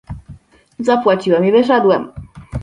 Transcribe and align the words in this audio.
"Zapłaciłem 0.79 1.45
i 1.45 1.51
wyszedłem." 1.51 2.11